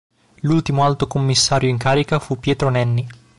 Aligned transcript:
L'ultimo 0.39 0.83
Alto 0.83 1.05
Commissario 1.05 1.69
in 1.69 1.77
carica 1.77 2.17
fu 2.17 2.39
Pietro 2.39 2.69
Nenni. 2.69 3.07